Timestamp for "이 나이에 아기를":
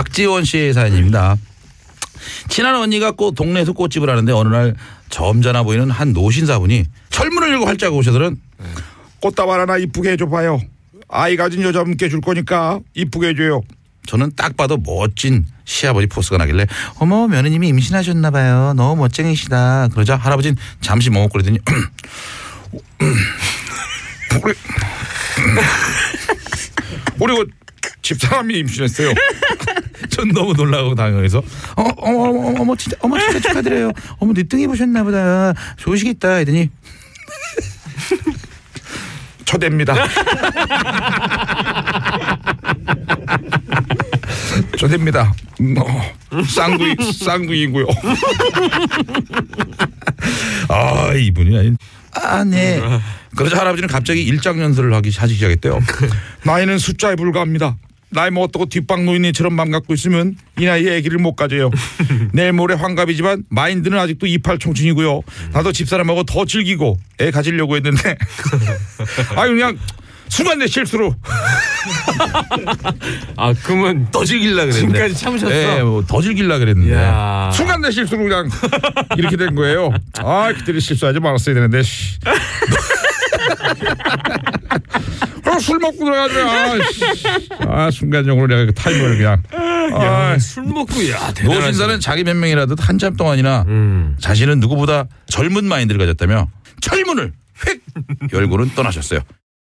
60.58-61.18